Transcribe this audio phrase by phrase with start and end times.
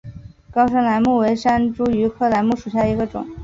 [0.49, 3.23] 高山梾木为山茱萸科梾木属下的一个种。